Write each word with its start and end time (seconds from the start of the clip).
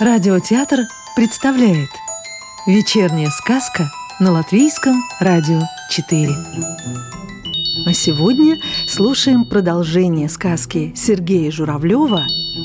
Радиотеатр 0.00 0.82
представляет 1.16 1.88
Вечерняя 2.68 3.30
сказка 3.30 3.90
на 4.20 4.30
Латвийском 4.30 4.94
радио 5.18 5.58
4 5.90 6.28
А 7.84 7.92
сегодня 7.92 8.60
слушаем 8.86 9.44
продолжение 9.44 10.28
сказки 10.28 10.92
Сергея 10.94 11.50
Журавлева 11.50 12.22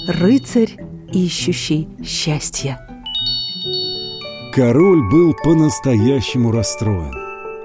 «Рыцарь, 0.10 0.78
ищущий 1.11 1.88
счастье». 2.06 2.78
Король 4.54 5.02
был 5.10 5.34
по-настоящему 5.43 6.52
расстроен. 6.52 7.15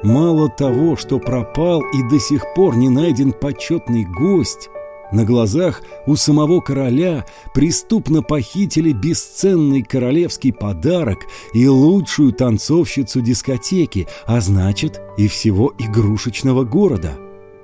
Мало 0.03 0.49
того, 0.49 0.97
что 0.97 1.19
пропал 1.19 1.83
и 1.93 2.09
до 2.09 2.19
сих 2.19 2.55
пор 2.55 2.75
не 2.75 2.89
найден 2.89 3.33
почетный 3.33 4.07
гость, 4.07 4.71
на 5.13 5.25
глазах 5.25 5.83
у 6.07 6.17
самого 6.17 6.61
короля 6.61 7.25
преступно 7.55 8.23
похитили 8.23 8.93
бесценный 8.93 9.83
королевский 9.83 10.53
подарок 10.53 11.19
и 11.55 11.67
лучшую 11.67 12.33
танцовщицу 12.33 13.21
дискотеки, 13.21 14.07
а 14.27 14.41
значит 14.41 15.01
и 15.17 15.29
всего 15.29 15.73
игрушечного 15.79 16.65
города. 16.65 17.13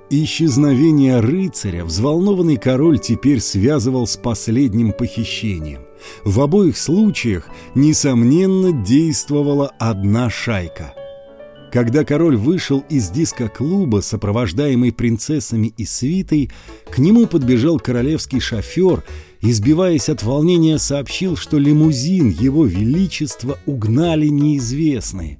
Исчезновение 0.09 1.19
рыцаря 1.19 1.83
взволнованный 1.83 2.57
король 2.57 2.99
теперь 2.99 3.39
связывал 3.39 4.05
с 4.05 4.17
последним 4.17 4.91
похищением. 4.91 5.81
В 6.23 6.41
обоих 6.41 6.77
случаях, 6.77 7.47
несомненно, 7.73 8.71
действовала 8.71 9.71
одна 9.79 10.29
шайка– 10.29 10.93
когда 11.75 12.05
король 12.05 12.37
вышел 12.37 12.85
из 12.87 13.09
диско-клуба, 13.09 13.99
сопровождаемый 13.99 14.93
принцессами 14.93 15.73
и 15.75 15.83
свитой, 15.83 16.49
к 16.89 16.99
нему 16.99 17.27
подбежал 17.27 17.81
королевский 17.81 18.39
шофер 18.39 19.03
и, 19.41 19.51
сбиваясь 19.51 20.07
от 20.07 20.23
волнения, 20.23 20.79
сообщил, 20.79 21.35
что 21.35 21.57
лимузин 21.57 22.29
его 22.29 22.65
величества 22.65 23.59
угнали 23.65 24.27
неизвестные. 24.27 25.37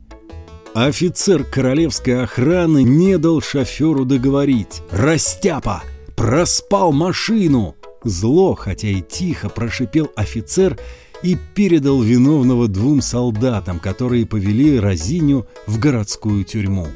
Офицер 0.74 1.46
королевской 1.46 2.22
охраны 2.22 2.84
не 2.84 3.18
дал 3.18 3.40
шоферу 3.40 4.04
договорить. 4.04 4.82
«Растяпа! 4.92 5.84
Проспал 6.18 6.92
машину!» 6.92 7.78
Зло, 8.04 8.56
хотя 8.56 8.90
и 8.90 9.02
тихо, 9.02 9.48
прошипел 9.48 10.12
офицер– 10.18 10.78
и 11.26 11.36
передал 11.56 12.04
виновного 12.04 12.68
двум 12.68 13.02
солдатам, 13.02 13.80
которые 13.80 14.28
повели 14.28 14.80
Розиню 14.80 15.48
в 15.66 15.80
городскую 15.80 16.44
тюрьму. 16.44 16.88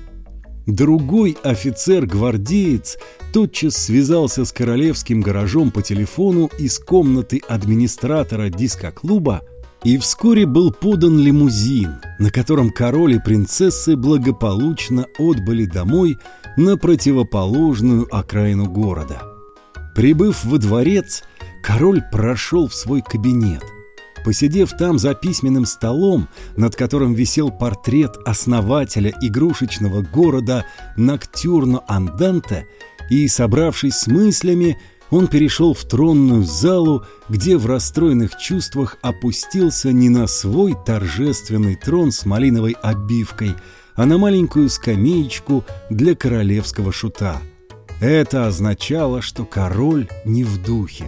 Другой 0.67 1.35
офицер-гвардеец 1.41 2.99
тотчас 3.33 3.73
связался 3.73 4.45
с 4.45 4.51
королевским 4.51 5.21
гаражом 5.21 5.71
по 5.71 5.81
телефону 5.81 6.51
из 6.59 6.77
комнаты 6.77 7.41
администратора 7.47 8.49
дискоклуба 8.49 9.41
и 9.83 9.97
вскоре 9.97 10.45
был 10.45 10.71
подан 10.71 11.17
лимузин, 11.17 11.95
на 12.19 12.29
котором 12.29 12.69
король 12.69 13.15
и 13.15 13.19
принцессы 13.19 13.95
благополучно 13.95 15.07
отбыли 15.17 15.65
домой 15.65 16.19
на 16.55 16.77
противоположную 16.77 18.07
окраину 18.15 18.69
города. 18.69 19.23
Прибыв 19.95 20.45
во 20.45 20.59
дворец, 20.59 21.23
король 21.63 22.03
прошел 22.11 22.67
в 22.67 22.75
свой 22.75 23.01
кабинет– 23.01 23.63
Посидев 24.23 24.71
там 24.77 24.99
за 24.99 25.13
письменным 25.13 25.65
столом, 25.65 26.27
над 26.57 26.75
которым 26.75 27.13
висел 27.13 27.51
портрет 27.51 28.17
основателя 28.25 29.13
игрушечного 29.21 30.01
города 30.01 30.65
Ноктюрно-Анданте, 30.97 32.65
и, 33.09 33.27
собравшись 33.27 33.95
с 33.95 34.07
мыслями, 34.07 34.77
он 35.09 35.27
перешел 35.27 35.73
в 35.73 35.83
тронную 35.85 36.43
залу, 36.43 37.05
где 37.29 37.57
в 37.57 37.65
расстроенных 37.65 38.37
чувствах 38.37 38.97
опустился 39.01 39.91
не 39.91 40.09
на 40.09 40.27
свой 40.27 40.75
торжественный 40.85 41.75
трон 41.75 42.11
с 42.11 42.25
малиновой 42.25 42.73
обивкой, 42.73 43.55
а 43.95 44.05
на 44.05 44.17
маленькую 44.17 44.69
скамеечку 44.69 45.65
для 45.89 46.15
королевского 46.15 46.91
шута. 46.91 47.41
Это 47.99 48.47
означало, 48.47 49.21
что 49.21 49.45
король 49.45 50.07
не 50.25 50.43
в 50.43 50.63
духе. 50.63 51.05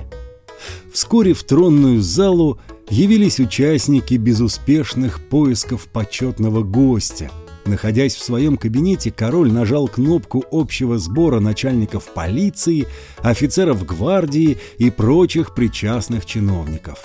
Вскоре 0.92 1.34
в 1.34 1.44
тронную 1.44 2.02
залу 2.02 2.60
явились 2.91 3.40
участники 3.40 4.16
безуспешных 4.16 5.22
поисков 5.22 5.88
почетного 5.88 6.62
гостя. 6.62 7.31
Находясь 7.66 8.16
в 8.16 8.24
своем 8.24 8.57
кабинете, 8.57 9.12
король 9.12 9.52
нажал 9.52 9.88
кнопку 9.88 10.44
общего 10.52 10.97
сбора 10.97 11.40
начальников 11.40 12.13
полиции, 12.13 12.88
офицеров 13.19 13.85
гвардии 13.85 14.57
и 14.78 14.90
прочих 14.90 15.56
причастных 15.56 16.25
чиновников. 16.25 17.00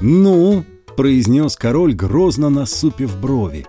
«Ну»,— 0.00 0.64
произнес 0.96 1.56
король, 1.56 1.94
грозно 1.94 2.48
насупив 2.50 3.18
брови, 3.18 3.66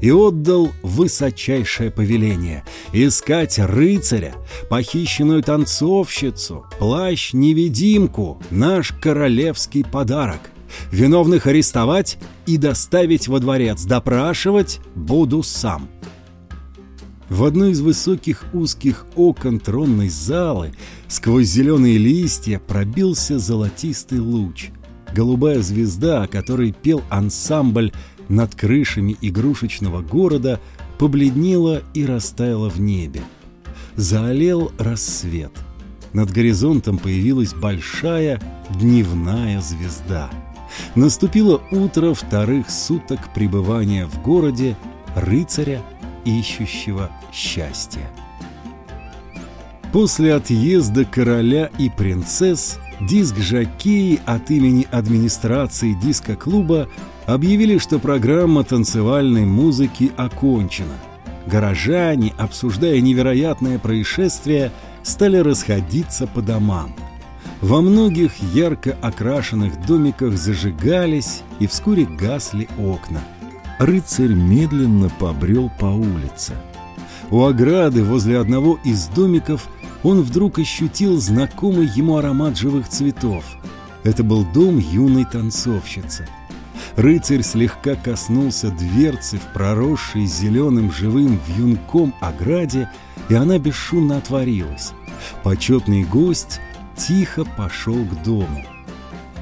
и 0.00 0.10
отдал 0.10 0.72
высочайшее 0.82 1.92
повеление— 1.92 2.64
искать 2.92 3.58
рыцаря, 3.58 4.34
похищенную 4.68 5.42
танцовщицу, 5.44 6.64
плащ-невидимку, 6.80 8.42
наш 8.50 8.92
королевский 9.00 9.84
подарок. 9.84 10.51
Виновных 10.90 11.46
арестовать 11.46 12.18
и 12.46 12.56
доставить 12.56 13.28
во 13.28 13.40
дворец. 13.40 13.84
Допрашивать 13.84 14.80
буду 14.94 15.42
сам. 15.42 15.88
В 17.32 17.44
одной 17.44 17.70
из 17.70 17.80
высоких 17.80 18.44
узких 18.52 19.06
окон 19.16 19.58
тронной 19.58 20.10
залы 20.10 20.74
сквозь 21.08 21.46
зеленые 21.46 21.96
листья 21.96 22.58
пробился 22.58 23.38
золотистый 23.38 24.18
луч. 24.18 24.68
Голубая 25.14 25.62
звезда, 25.62 26.24
о 26.24 26.26
которой 26.26 26.72
пел 26.72 27.02
ансамбль 27.08 27.90
над 28.28 28.54
крышами 28.54 29.16
игрушечного 29.22 30.02
города, 30.02 30.60
побледнела 30.98 31.82
и 31.94 32.04
растаяла 32.04 32.68
в 32.68 32.78
небе. 32.80 33.22
Заолел 33.96 34.70
рассвет. 34.78 35.52
Над 36.12 36.30
горизонтом 36.30 36.98
появилась 36.98 37.54
большая 37.54 38.42
дневная 38.78 39.62
звезда— 39.62 40.28
Наступило 40.94 41.60
утро 41.70 42.14
вторых 42.14 42.70
суток 42.70 43.32
пребывания 43.34 44.06
в 44.06 44.20
городе 44.22 44.76
рыцаря, 45.14 45.82
ищущего 46.24 47.10
счастья. 47.32 48.08
После 49.92 50.34
отъезда 50.34 51.04
короля 51.04 51.70
и 51.78 51.90
принцесс 51.90 52.78
диск-жокеи 53.00 54.20
от 54.24 54.50
имени 54.50 54.86
администрации 54.90 55.92
диско-клуба 55.92 56.88
объявили, 57.26 57.78
что 57.78 57.98
программа 57.98 58.64
танцевальной 58.64 59.44
музыки 59.44 60.12
окончена. 60.16 60.94
Горожане, 61.46 62.32
обсуждая 62.38 63.00
невероятное 63.00 63.78
происшествие, 63.78 64.72
стали 65.02 65.38
расходиться 65.38 66.26
по 66.26 66.40
домам. 66.40 66.94
Во 67.62 67.80
многих 67.80 68.38
ярко 68.52 68.96
окрашенных 69.00 69.86
домиках 69.86 70.36
зажигались 70.36 71.42
и 71.60 71.68
вскоре 71.68 72.04
гасли 72.04 72.68
окна. 72.76 73.20
Рыцарь 73.78 74.34
медленно 74.34 75.08
побрел 75.20 75.70
по 75.78 75.84
улице. 75.84 76.54
У 77.30 77.44
ограды 77.44 78.02
возле 78.02 78.40
одного 78.40 78.80
из 78.82 79.06
домиков 79.06 79.68
он 80.02 80.22
вдруг 80.22 80.58
ощутил 80.58 81.20
знакомый 81.20 81.86
ему 81.86 82.16
аромат 82.16 82.58
живых 82.58 82.88
цветов. 82.88 83.44
Это 84.02 84.24
был 84.24 84.44
дом 84.44 84.78
юной 84.78 85.24
танцовщицы. 85.24 86.28
Рыцарь 86.96 87.42
слегка 87.42 87.94
коснулся 87.94 88.70
дверцы 88.70 89.38
в 89.38 89.52
проросшей 89.54 90.26
зеленым 90.26 90.90
живым 90.90 91.38
вьюнком 91.46 92.12
ограде, 92.20 92.90
и 93.28 93.34
она 93.34 93.60
бесшумно 93.60 94.16
отворилась. 94.16 94.90
Почетный 95.44 96.02
гость— 96.02 96.60
тихо 96.96 97.44
пошел 97.44 98.04
к 98.04 98.22
дому. 98.22 98.64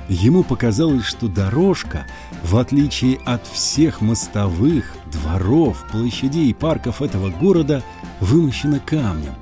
Ему 0.09 0.43
показалось, 0.43 1.05
что 1.05 1.29
дорожка, 1.29 2.05
в 2.43 2.57
отличие 2.57 3.19
от 3.25 3.47
всех 3.47 4.01
мостовых, 4.01 4.93
дворов, 5.13 5.85
площадей 5.93 6.51
и 6.51 6.55
парков 6.55 7.01
этого 7.01 7.31
города, 7.31 7.85
вымощена 8.19 8.81
камнем. 8.81 9.35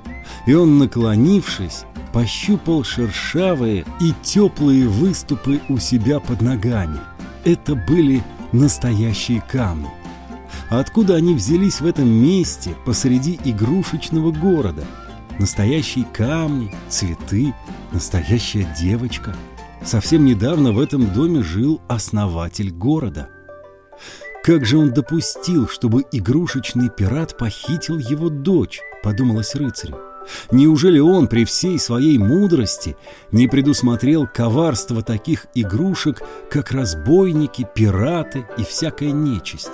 И 0.45 0.53
он, 0.53 0.77
наклонившись, 0.77 1.85
пощупал 2.13 2.83
шершавые 2.83 3.85
и 3.99 4.13
теплые 4.21 4.87
выступы 4.87 5.59
у 5.69 5.77
себя 5.79 6.19
под 6.19 6.41
ногами. 6.41 6.99
Это 7.45 7.75
были 7.75 8.23
настоящие 8.51 9.41
камни. 9.41 9.89
откуда 10.69 11.15
они 11.15 11.33
взялись 11.33 11.81
в 11.81 11.85
этом 11.87 12.07
месте 12.07 12.75
посреди 12.85 13.39
игрушечного 13.43 14.31
города? 14.31 14.83
Настоящие 15.39 16.05
камни, 16.05 16.75
цветы, 16.89 17.53
настоящая 17.91 18.67
девочка. 18.79 19.35
Совсем 19.83 20.25
недавно 20.25 20.71
в 20.71 20.79
этом 20.79 21.11
доме 21.13 21.41
жил 21.41 21.81
основатель 21.87 22.71
города. 22.71 23.29
Как 24.43 24.65
же 24.65 24.77
он 24.77 24.91
допустил, 24.91 25.67
чтобы 25.67 26.05
игрушечный 26.11 26.89
пират 26.89 27.37
похитил 27.37 27.97
его 27.97 28.29
дочь, 28.29 28.79
подумалось 29.03 29.55
рыцарю. 29.55 29.97
Неужели 30.51 30.99
он 30.99 31.27
при 31.27 31.45
всей 31.45 31.79
своей 31.79 32.17
мудрости 32.17 32.95
не 33.31 33.47
предусмотрел 33.47 34.27
коварство 34.27 35.01
таких 35.01 35.47
игрушек, 35.55 36.21
как 36.49 36.71
разбойники, 36.71 37.67
пираты 37.75 38.45
и 38.57 38.63
всякая 38.63 39.11
нечисть? 39.11 39.71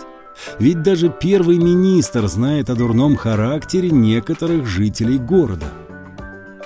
Ведь 0.59 0.81
даже 0.81 1.09
первый 1.09 1.57
министр 1.57 2.27
знает 2.27 2.69
о 2.69 2.75
дурном 2.75 3.15
характере 3.15 3.89
некоторых 3.89 4.65
жителей 4.65 5.17
города. 5.17 5.67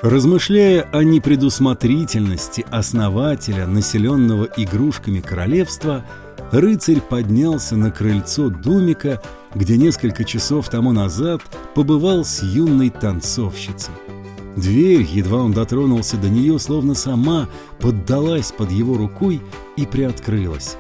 Размышляя 0.01 0.84
о 0.94 1.04
непредусмотрительности 1.04 2.66
основателя, 2.72 3.68
населенного 3.68 4.48
игрушками 4.56 5.19
королевства, 5.19 6.06
рыцарь 6.51 7.01
поднялся 7.01 7.75
на 7.75 7.92
крыльцо 7.92 8.50
Думика, 8.50 9.22
где 9.54 9.75
несколько 9.75 10.24
часов 10.24 10.69
тому 10.69 10.94
назад 10.94 11.42
побывал 11.75 12.24
с 12.24 12.42
юной 12.42 12.92
танцовщицей. 12.92 13.94
Дверь, 14.56 15.01
едва 15.01 15.44
он 15.44 15.51
дотронулся 15.51 16.16
до 16.16 16.30
нее, 16.30 16.60
словно 16.60 16.94
сама 16.94 17.50
поддалась 17.81 18.54
под 18.54 18.72
его 18.72 18.96
рукой 18.96 19.42
и 19.75 19.86
приоткрылась. 19.86 20.78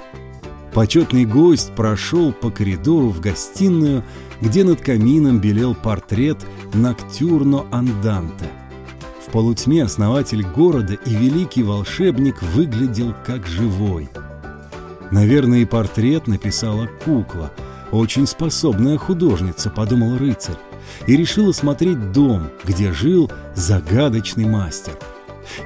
Почетный 0.73 1.25
гость 1.25 1.73
прошел 1.75 2.31
по 2.31 2.51
коридору 2.51 3.09
в 3.09 3.19
гостиную, 3.19 4.05
где 4.39 4.63
над 4.63 4.79
камином 4.79 5.39
белел 5.41 5.75
портрет 5.75 6.37
Ноктюрно 6.73 7.65
Анданте. 7.71 8.49
В 9.29 9.31
полутьме 9.31 9.83
основатель 9.83 10.41
города 10.41 10.95
и 10.95 11.13
великий 11.13 11.61
волшебник 11.61 12.41
выглядел 12.41 13.13
как 13.23 13.45
живой. 13.45 14.09
Наверное, 15.11 15.59
и 15.59 15.65
портрет 15.65 16.25
написала 16.25 16.89
кукла, 17.05 17.51
очень 17.91 18.25
способная 18.25 18.97
художница, 18.97 19.69
подумал 19.69 20.17
рыцарь, 20.17 20.55
и 21.05 21.15
решил 21.15 21.51
осмотреть 21.51 22.11
дом, 22.11 22.49
где 22.63 22.91
жил 22.91 23.31
загадочный 23.53 24.45
мастер. 24.45 24.93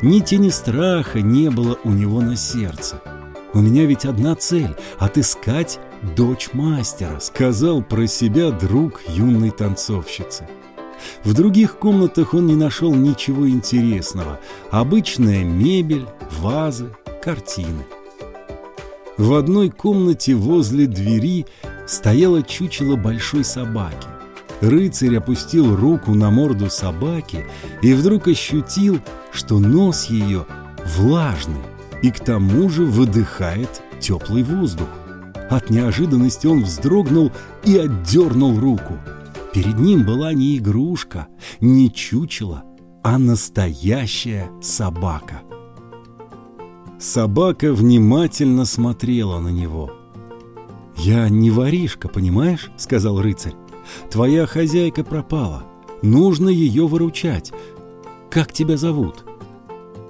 Ни 0.02 0.20
тени 0.20 0.50
страха 0.50 1.22
не 1.22 1.50
было 1.50 1.80
у 1.86 1.92
него 1.92 2.20
на 2.20 2.36
сердце. 2.36 3.02
«У 3.54 3.60
меня 3.60 3.86
ведь 3.86 4.04
одна 4.04 4.36
цель— 4.36 4.76
отыскать 5.00 5.80
дочь 6.18 6.50
мастера»,— 6.52 7.18
сказал 7.22 7.82
про 7.82 8.08
себя 8.08 8.52
друг 8.52 9.00
юной 9.08 9.52
танцовщицы. 9.52 10.50
В 11.24 11.34
других 11.34 11.78
комнатах 11.78 12.34
он 12.34 12.48
не 12.48 12.56
нашел 12.56 12.94
ничего 12.94 13.50
интересного. 13.50 14.40
Обычная 14.72 15.44
мебель, 15.44 16.06
вазы, 16.40 16.90
картины. 17.24 17.86
В 19.18 19.34
одной 19.34 19.70
комнате 19.70 20.34
возле 20.34 20.88
двери 20.88 21.46
стояло 21.86 22.42
чучело 22.42 22.96
большой 22.96 23.44
собаки. 23.44 24.08
Рыцарь 24.62 25.18
опустил 25.18 25.76
руку 25.76 26.16
на 26.16 26.32
морду 26.32 26.70
собаки 26.70 27.46
и 27.82 27.94
вдруг 27.94 28.28
ощутил, 28.28 29.00
что 29.32 29.60
нос 29.60 30.06
ее 30.06 30.46
влажный 30.98 31.62
и 32.02 32.12
к 32.12 32.20
тому 32.20 32.70
же 32.70 32.86
выдыхает 32.86 33.82
теплый 34.00 34.44
воздух. 34.44 34.88
От 35.50 35.70
неожиданности 35.70 36.48
он 36.48 36.64
вздрогнул 36.64 37.32
и 37.64 37.78
отдернул 37.78 38.60
руку. 38.60 38.98
Перед 39.54 39.80
ним 39.80 40.04
была 40.04 40.34
не 40.34 40.58
игрушка, 40.58 41.28
не 41.62 41.92
чучело, 41.92 42.64
а 43.04 43.20
настоящая 43.20 44.50
собака. 44.62 45.42
Собака 47.00 47.74
внимательно 47.74 48.66
смотрела 48.66 49.40
на 49.40 49.50
него. 49.50 49.92
«Я 50.98 51.30
не 51.30 51.52
воришка, 51.52 52.08
понимаешь?»— 52.08 52.72
сказал 52.78 53.22
рыцарь. 53.22 53.56
«Твоя 54.10 54.46
хозяйка 54.46 55.04
пропала. 55.04 55.64
Нужно 56.02 56.50
ее 56.50 56.88
выручать. 56.88 57.52
Как 58.30 58.52
тебя 58.54 58.78
зовут?» 58.78 59.26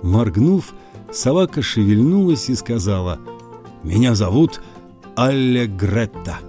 Моргнув, 0.04 0.74
Собака 1.12 1.62
шевельнулась 1.62 2.50
и 2.50 2.56
сказала, 2.56 3.20
«Меня 3.84 4.16
зовут 4.16 4.62
Аллегретта. 5.16 6.40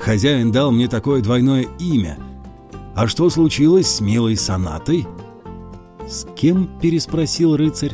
Хозяин 0.00 0.50
дал 0.50 0.72
мне 0.72 0.88
такое 0.88 1.20
двойное 1.20 1.66
имя. 1.78 2.18
А 2.96 3.06
что 3.06 3.28
случилось 3.28 3.86
с 3.86 4.00
милой 4.00 4.36
сонатой?» 4.36 5.06
«С 6.08 6.26
кем?»— 6.34 6.68
переспросил 6.80 7.56
рыцарь. 7.56 7.92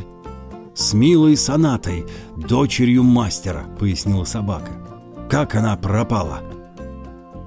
«С 0.73 0.93
милой 0.93 1.35
сонатой, 1.35 2.05
дочерью 2.35 3.03
мастера»,— 3.03 3.65
пояснила 3.79 4.23
собака. 4.23 4.71
«Как 5.29 5.55
она 5.55 5.75
пропала?» 5.75 6.39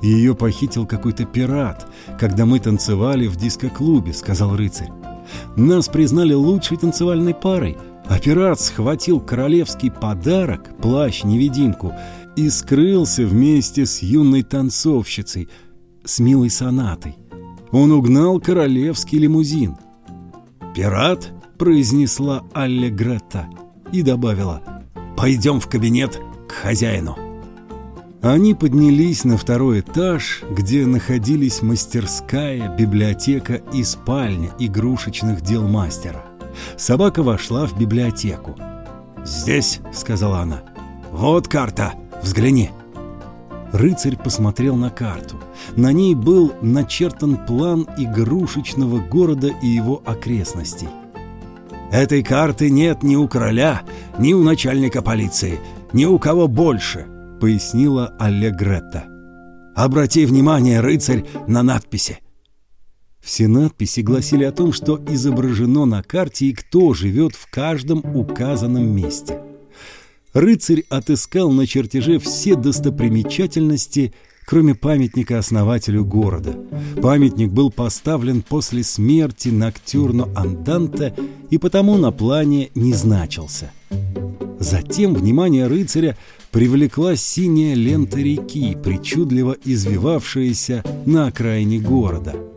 «Ее 0.02 0.34
похитил 0.34 0.86
какой-то 0.86 1.24
пират, 1.24 1.90
когда 2.18 2.44
мы 2.44 2.60
танцевали 2.60 3.26
в 3.26 3.36
диско-клубе»,— 3.36 4.12
сказал 4.14 4.56
рыцарь. 4.56 4.90
«Нас 5.56 5.88
признали 5.88 6.34
лучшей 6.34 6.76
танцевальной 6.76 7.34
парой— 7.34 7.78
а 8.10 8.18
пират 8.18 8.60
схватил 8.60 9.20
королевский 9.20 9.88
подарок, 9.88 10.76
плащ-невидимку, 10.82 11.94
и 12.36 12.48
скрылся 12.50 13.26
вместе 13.26 13.86
с 13.86 14.02
юной 14.02 14.42
танцовщицей, 14.42 15.48
с 16.04 16.18
милой 16.18 16.50
сонатой. 16.50 17.16
Он 17.72 17.92
угнал 17.92 18.40
королевский 18.40 19.18
лимузин. 19.18 19.76
«Пират?»— 20.74 21.32
произнесла 21.58 22.44
Алле 22.52 22.90
Гретта 22.90 23.48
и 23.92 24.02
добавила 24.02 24.62
«Пойдем 25.16 25.60
в 25.60 25.68
кабинет 25.68 26.20
к 26.48 26.52
хозяину». 26.52 27.16
Они 28.22 28.54
поднялись 28.54 29.24
на 29.24 29.38
второй 29.38 29.80
этаж, 29.80 30.42
где 30.50 30.84
находились 30.84 31.62
мастерская, 31.62 32.74
библиотека 32.76 33.62
и 33.72 33.82
спальня 33.82 34.50
игрушечных 34.58 35.40
дел 35.40 35.66
мастера. 35.66 36.26
Собака 36.76 37.22
вошла 37.22 37.66
в 37.66 37.78
библиотеку. 37.78 38.56
«Здесь»,— 39.24 39.80
сказала 39.92 40.40
она,— 40.40 40.62
«вот 41.12 41.48
карта, 41.48 41.94
взгляни». 42.22 42.70
Рыцарь 43.72 44.16
посмотрел 44.16 44.76
на 44.76 44.90
карту. 44.90 45.36
На 45.76 45.92
ней 45.92 46.14
был 46.14 46.52
начертан 46.60 47.36
план 47.46 47.86
игрушечного 47.96 48.98
города 48.98 49.48
и 49.62 49.66
его 49.66 50.02
окрестностей. 50.04 50.88
«Этой 51.92 52.22
карты 52.22 52.70
нет 52.70 53.02
ни 53.02 53.16
у 53.16 53.28
короля, 53.28 53.82
ни 54.18 54.32
у 54.32 54.42
начальника 54.42 55.02
полиции, 55.02 55.60
ни 55.92 56.04
у 56.04 56.18
кого 56.18 56.48
больше»,— 56.48 57.06
пояснила 57.40 58.14
Аллегретта. 58.18 59.04
«Обрати 59.74 60.26
внимание, 60.26 60.80
рыцарь, 60.80 61.24
на 61.46 61.62
надписи. 61.62 62.18
Все 63.20 63.48
надписи 63.48 64.00
гласили 64.00 64.44
о 64.44 64.52
том, 64.52 64.72
что 64.72 65.00
изображено 65.08 65.84
на 65.84 66.02
карте 66.02 66.46
и 66.46 66.52
кто 66.52 66.94
живет 66.94 67.34
в 67.34 67.50
каждом 67.50 67.98
указанном 68.16 68.88
месте. 68.88 69.40
Рыцарь 70.32 70.84
отыскал 70.88 71.50
на 71.50 71.66
чертеже 71.66 72.18
все 72.18 72.54
достопримечательности, 72.54 74.12
кроме 74.46 74.74
памятника 74.74 75.38
основателю 75.38 76.04
города. 76.04 76.56
Памятник 77.02 77.50
был 77.50 77.70
поставлен 77.70 78.42
после 78.42 78.84
смерти 78.84 79.48
Ноктюрно 79.48 80.28
Анданте 80.34 81.14
и 81.50 81.58
потому 81.58 81.96
на 81.96 82.12
плане 82.12 82.70
не 82.74 82.94
значился. 82.94 83.72
Затем 84.58 85.14
внимание 85.14 85.66
рыцаря 85.66 86.16
привлекла 86.50 87.16
синяя 87.16 87.74
лента 87.74 88.18
реки, 88.18 88.76
причудливо 88.82 89.56
извивавшаяся 89.64 90.84
на 91.06 91.28
окраине 91.28 91.78
города– 91.80 92.34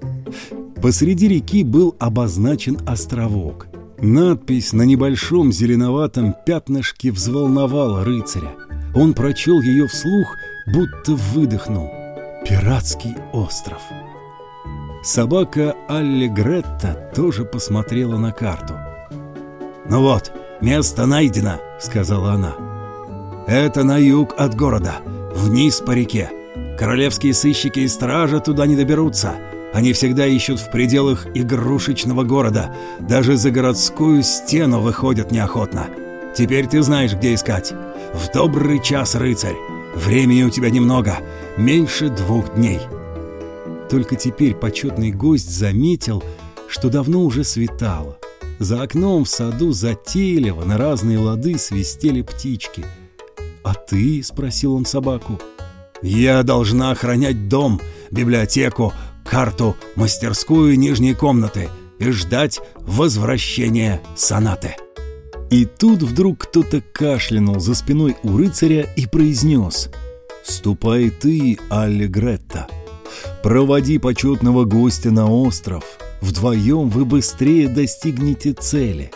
Посреди 0.83 1.29
реки 1.29 1.63
был 1.63 1.95
обозначен 1.97 2.77
островок. 2.85 3.67
Надпись 4.05 4.73
на 4.73 4.81
небольшом 4.81 5.53
зеленоватом 5.53 6.35
пятнышке 6.45 7.09
взволновала 7.09 8.03
рыцаря. 8.03 8.51
Он 8.93 9.13
прочел 9.13 9.61
ее 9.61 9.87
вслух, 9.87 10.35
будто 10.67 11.13
выдохнул. 11.13 11.89
«Пиратский 12.45 13.15
остров». 13.31 13.81
Собака 15.03 15.77
Алле 15.87 16.27
Гретта 16.27 17.11
тоже 17.15 17.45
посмотрела 17.45 18.17
на 18.17 18.33
карту. 18.33 18.73
«Ну 19.89 20.01
вот, 20.01 20.33
место 20.59 21.05
найдено»,— 21.05 21.61
сказала 21.79 22.33
она. 22.33 22.55
«Это 23.47 23.85
на 23.85 23.97
юг 23.97 24.33
от 24.37 24.53
города, 24.53 24.95
вниз 25.33 25.79
по 25.79 25.91
реке. 25.91 26.29
Королевские 26.77 27.33
сыщики 27.33 27.79
и 27.79 27.87
стража 27.87 28.41
туда 28.41 28.65
не 28.65 28.75
доберутся. 28.75 29.35
Они 29.73 29.91
всегда 29.91 30.27
ищут 30.27 30.59
в 30.59 30.69
пределах 30.69 31.25
игрушечного 31.33 32.23
города. 32.23 32.75
Даже 32.99 33.37
за 33.37 33.49
городскую 33.49 34.21
стену 34.21 34.81
выходят 34.81 35.31
неохотно. 35.31 35.87
Теперь 36.37 36.67
ты 36.67 36.83
знаешь, 36.83 37.13
где 37.13 37.33
искать. 37.33 37.73
В 38.13 38.31
добрый 38.31 38.79
час, 38.81 39.15
рыцарь. 39.15 39.55
Времени 39.95 40.43
у 40.43 40.51
тебя 40.51 40.69
немного. 40.69 41.17
Меньше 41.57 42.09
двух 42.09 42.53
дней. 42.53 42.81
Только 43.89 44.15
теперь 44.15 44.53
почетный 44.53 45.11
гость 45.11 45.49
заметил, 45.49 46.23
что 46.67 46.89
давно 46.89 47.23
уже 47.23 47.43
светало. 47.43 48.19
За 48.59 48.83
окном 48.83 49.25
в 49.25 49.29
саду 49.29 49.71
затейливо 49.71 50.63
на 50.63 50.77
разные 50.77 51.17
лады 51.17 51.57
свистели 51.57 52.21
птички. 52.21 52.85
«А 53.63 53.73
ты?»— 53.73 54.21
спросил 54.23 54.75
он 54.75 54.85
собаку. 54.85 55.39
«Я 56.03 56.43
должна 56.43 56.91
охранять 56.91 57.47
дом, 57.47 57.81
библиотеку, 58.11 58.93
карту, 59.33 59.75
мастерскую 59.95 60.73
и 60.73 60.77
нижние 60.77 61.15
комнаты, 61.15 61.69
и 61.97 62.11
ждать 62.11 62.59
возвращения 62.75 63.99
сонаты. 64.15 64.75
И 65.49 65.65
тут 65.65 66.03
вдруг 66.03 66.43
кто-то 66.43 66.83
кашлянул 66.93 67.59
за 67.59 67.73
спиной 67.73 68.15
у 68.21 68.37
рыцаря 68.37 68.83
и 68.95 69.07
произнес 69.07 69.89
«Ступай 70.43 71.09
ты, 71.09 71.57
Аллегретта, 71.71 72.67
проводи 73.41 73.97
почетного 73.97 74.65
гостя 74.65 75.09
на 75.09 75.27
остров, 75.27 75.83
вдвоем 76.21 76.89
вы 76.89 77.03
быстрее 77.03 77.67
достигнете 77.69 78.53
цели, 78.53 79.09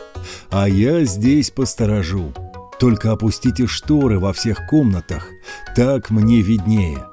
а 0.49 0.67
я 0.67 1.05
здесь 1.05 1.51
посторожу. 1.51 2.33
Только 2.79 3.11
опустите 3.11 3.67
шторы 3.67 4.17
во 4.17 4.33
всех 4.33 4.65
комнатах, 4.65 5.27
так 5.75 6.09
мне 6.09 6.41
виднее». 6.41 7.05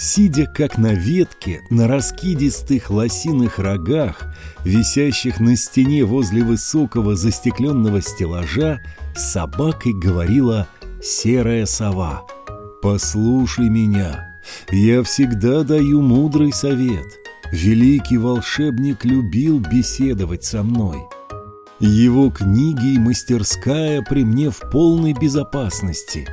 Сидя 0.00 0.46
как 0.46 0.78
на 0.78 0.94
ветке, 0.94 1.62
на 1.70 1.88
раскидистых 1.88 2.88
лосиных 2.88 3.58
рогах, 3.58 4.32
висящих 4.62 5.40
на 5.40 5.56
стене 5.56 6.04
возле 6.04 6.44
высокого 6.44 7.16
застекленного 7.16 8.00
стеллажа, 8.00 8.78
с 9.16 9.32
собакой 9.32 9.92
говорила 9.94 10.68
серая 11.02 11.66
сова. 11.66 12.22
«Послушай 12.80 13.68
меня, 13.68 14.40
я 14.70 15.02
всегда 15.02 15.64
даю 15.64 16.00
мудрый 16.00 16.52
совет. 16.52 17.06
Великий 17.50 18.18
волшебник 18.18 19.04
любил 19.04 19.58
беседовать 19.58 20.44
со 20.44 20.62
мной. 20.62 20.98
Его 21.80 22.30
книги 22.30 22.94
и 22.94 22.98
мастерская 22.98 24.02
при 24.02 24.24
мне 24.24 24.50
в 24.50 24.60
полной 24.70 25.12
безопасности. 25.12 26.28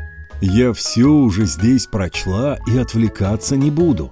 Я 0.47 0.73
все 0.73 1.05
уже 1.05 1.47
здесь 1.47 1.87
прочла 1.87 2.59
и 2.67 2.77
отвлекаться 2.77 3.55
не 3.55 3.71
буду». 3.71 4.11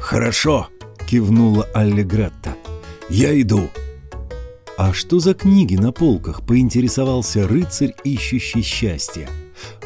«Хорошо»,— 0.00 0.68
кивнула 1.06 1.68
Аллегретта. 1.74 2.56
«Я 3.10 3.38
иду». 3.38 3.68
«А 4.78 4.94
что 4.94 5.18
за 5.18 5.34
книги 5.34 5.76
на 5.76 5.92
полках?»— 5.92 6.46
поинтересовался 6.46 7.46
рыцарь, 7.46 7.94
ищущий 8.04 8.62
счастье. 8.62 9.28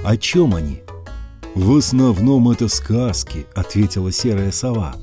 «О 0.04 0.16
чем 0.16 0.54
они?» 0.54 0.82
«В 1.56 1.76
основном 1.76 2.48
это 2.50 2.68
сказки»,— 2.68 3.44
ответила 3.56 4.12
серая 4.12 4.52
сова. 4.52 4.94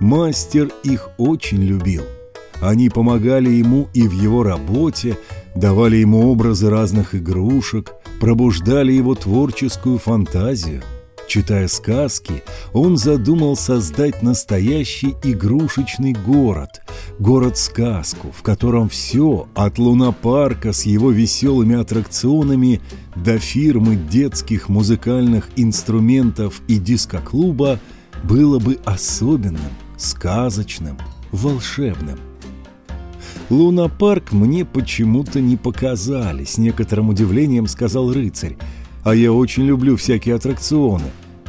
«Мастер 0.00 0.70
их 0.84 1.08
очень 1.16 1.62
любил. 1.62 2.04
Они 2.60 2.90
помогали 2.90 3.48
ему 3.48 3.88
и 3.94 4.06
в 4.06 4.12
его 4.12 4.42
работе, 4.42 5.16
давали 5.54 5.96
ему 5.96 6.30
образы 6.30 6.70
разных 6.70 7.14
игрушек, 7.14 7.92
пробуждали 8.20 8.92
его 8.92 9.14
творческую 9.14 9.98
фантазию. 9.98 10.82
Читая 11.28 11.68
сказки, 11.68 12.42
он 12.72 12.96
задумал 12.96 13.54
создать 13.54 14.22
настоящий 14.22 15.14
игрушечный 15.22 16.14
город, 16.14 16.80
город-сказку, 17.18 18.32
в 18.32 18.42
котором 18.42 18.88
все, 18.88 19.46
от 19.54 19.78
лунопарка 19.78 20.72
с 20.72 20.86
его 20.86 21.10
веселыми 21.10 21.78
аттракционами 21.78 22.80
до 23.14 23.38
фирмы 23.38 23.96
детских 23.96 24.70
музыкальных 24.70 25.50
инструментов 25.56 26.62
и 26.66 26.78
дискоклуба, 26.78 27.78
было 28.24 28.58
бы 28.58 28.78
особенным, 28.86 29.60
сказочным, 29.98 30.96
волшебным. 31.30 32.18
«Лунопарк 33.50 34.32
мне 34.32 34.66
почему-то 34.66 35.40
не 35.40 35.56
показали»,— 35.56 36.44
с 36.46 36.58
некоторым 36.58 37.08
удивлением 37.08 37.66
сказал 37.66 38.12
рыцарь. 38.12 38.56
«А 39.04 39.14
я 39.14 39.32
очень 39.32 39.64
люблю 39.64 39.96
всякие 39.96 40.34
аттракционы. 40.34 41.06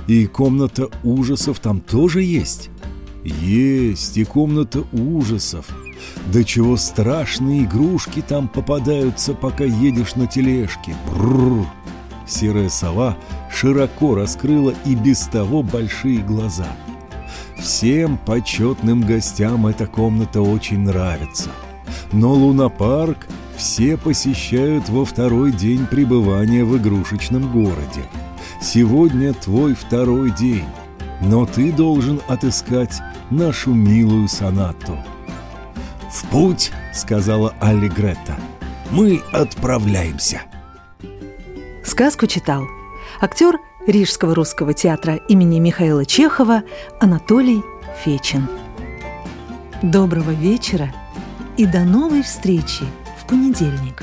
И 0.08 0.26
комната 0.26 0.88
ужасов 1.04 1.60
там 1.60 1.82
тоже 1.82 2.24
есть?» 2.24 2.70
«Есть 3.26 4.18
и 4.18 4.24
комната 4.24 4.86
ужасов. 4.94 5.68
Да 6.32 6.42
чего 6.46 6.78
страшные 6.78 7.66
игрушки 7.66 8.24
там 8.26 8.48
попадаются, 8.48 9.34
пока 9.34 9.66
едешь 9.66 10.16
на 10.16 10.26
тележке. 10.26 10.96
Бррр!» 11.12 11.66
Серая 12.26 12.70
сова 12.70 13.18
широко 13.54 14.16
раскрыла 14.16 14.74
и 14.86 14.96
без 14.96 15.24
того 15.24 15.64
большие 15.64 16.20
глаза. 16.20 16.68
«Всем 17.58 18.18
почетным 18.26 19.02
гостям 19.02 19.68
эта 19.68 19.86
комната 19.86 20.42
очень 20.42 20.80
нравится» 20.80 21.50
но 22.12 22.34
лунопарк 22.34 23.28
все 23.56 23.98
посещают 23.98 24.90
во 24.90 25.06
второй 25.06 25.52
день 25.52 25.86
пребывания 25.86 26.64
в 26.64 26.78
игрушечном 26.78 27.52
городе. 27.52 28.04
Сегодня 28.62 29.34
твой 29.34 29.74
второй 29.74 30.32
день, 30.32 30.66
но 31.22 31.46
ты 31.46 31.72
должен 31.72 32.22
отыскать 32.28 33.00
нашу 33.30 33.74
милую 33.74 34.28
сонату. 34.28 34.98
«В 36.12 36.26
путь!»— 36.30 36.72
сказала 36.94 37.54
Аллегретта. 37.60 38.38
«Мы 38.92 39.22
отправляемся!» 39.32 40.42
Сказку 41.84 42.28
читал 42.28 42.66
актер 43.22 43.60
Рижского 43.86 44.34
русского 44.36 44.74
театра 44.74 45.16
имени 45.28 45.60
Михаила 45.60 46.06
Чехова 46.06 46.64
Анатолий 47.00 47.62
Фечин. 48.04 48.48
Доброго 49.82 50.32
вечера! 50.32 50.94
И 51.60 51.66
до 51.66 51.84
новой 51.84 52.24
встречи 52.24 52.86
в 53.22 53.28
понедельник. 53.28 54.02